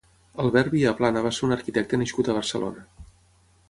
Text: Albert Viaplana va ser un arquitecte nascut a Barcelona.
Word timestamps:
Albert 0.43 0.71
Viaplana 0.77 1.23
va 1.27 1.33
ser 1.41 1.45
un 1.49 1.55
arquitecte 1.59 2.03
nascut 2.05 2.31
a 2.35 2.39
Barcelona. 2.43 2.89